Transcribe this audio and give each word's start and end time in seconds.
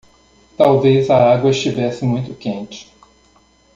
Talvez 0.57 1.11
a 1.11 1.31
água 1.31 1.51
estivesse 1.51 2.03
muito 2.05 2.33
quente. 2.33 2.91